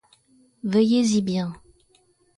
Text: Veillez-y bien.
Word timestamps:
Veillez-y 0.63 1.21
bien. 1.21 1.53